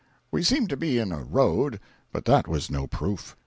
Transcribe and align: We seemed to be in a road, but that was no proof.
We 0.31 0.41
seemed 0.41 0.69
to 0.71 0.77
be 0.77 0.97
in 0.97 1.11
a 1.11 1.23
road, 1.23 1.79
but 2.11 2.25
that 2.25 2.47
was 2.47 2.71
no 2.71 2.87
proof. 2.87 3.37